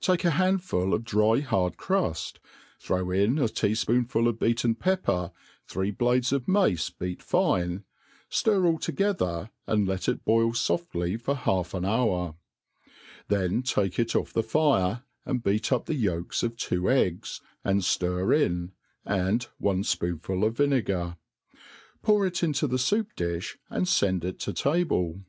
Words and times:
Take 0.00 0.22
a 0.24 0.30
handful 0.30 0.94
of 0.94 1.02
dry 1.04 1.40
hard 1.40 1.76
cruil, 1.76 2.14
ihiow 2.80 3.24
in 3.24 3.40
a 3.40 3.48
tea 3.48 3.72
fpoonful 3.72 4.28
of 4.28 4.38
beaten 4.38 4.76
pepper, 4.76 5.32
three 5.66 5.90
blades 5.90 6.30
of 6.32 6.46
mace 6.46 6.90
beat 6.90 7.20
fine, 7.20 7.82
ftirall 8.30 8.80
together, 8.80 9.50
and 9.66 9.88
let 9.88 10.08
it 10.08 10.24
boil 10.24 10.52
foftly 10.52 11.20
for 11.20 11.34
half 11.34 11.74
an 11.74 11.84
hour 11.84 12.36
5 13.28 13.28
t 13.30 13.34
len 13.36 13.62
take 13.64 13.98
it 13.98 14.10
o^ 14.10 14.32
the 14.32 14.44
fire, 14.44 15.02
and 15.26 15.42
beat 15.42 15.72
up 15.72 15.86
the 15.86 15.96
yolks 15.96 16.44
of 16.44 16.56
two 16.56 16.88
eggs, 16.88 17.40
and 17.64 17.82
Air 18.00 18.32
in, 18.32 18.70
and 19.04 19.48
one 19.58 19.82
fpponful 19.82 20.46
of 20.46 20.56
vinegar; 20.56 21.16
pour 22.00 22.24
it 22.24 22.44
into 22.44 22.68
the 22.68 22.76
foup 22.76 23.08
didi, 23.16 23.46
^nd 23.72 23.88
fend 23.98 24.24
it 24.24 24.38
to 24.38 24.52
table. 24.52 25.20